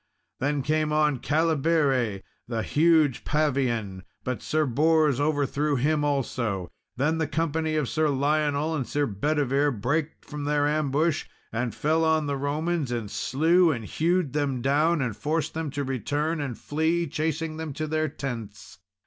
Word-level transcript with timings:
Then 0.39 0.63
came 0.63 0.91
on 0.91 1.19
Calibere, 1.19 2.23
a 2.49 2.63
huge 2.63 3.23
Pavian, 3.23 4.01
but 4.23 4.41
Sir 4.41 4.65
Bors 4.65 5.19
overthrew 5.19 5.75
him 5.75 6.03
also. 6.03 6.61
And 6.61 6.69
then 6.97 7.17
the 7.19 7.27
company 7.27 7.75
of 7.75 7.87
Sir 7.87 8.09
Lionel 8.09 8.75
and 8.75 8.87
Sir 8.87 9.05
Bedivere 9.05 9.69
brake 9.69 10.13
from 10.25 10.45
their 10.45 10.65
ambush 10.67 11.25
and 11.53 11.75
fell 11.75 12.03
on 12.03 12.25
the 12.25 12.35
Romans, 12.35 12.91
and 12.91 13.11
slew 13.11 13.69
and 13.69 13.85
hewed 13.85 14.33
them 14.33 14.63
down, 14.63 15.03
and 15.03 15.15
forced 15.15 15.53
them 15.53 15.69
to 15.69 15.83
return 15.83 16.41
and 16.41 16.57
flee, 16.57 17.05
chasing 17.05 17.57
them 17.57 17.71
to 17.73 17.85
their 17.85 18.09
tents. 18.09 18.79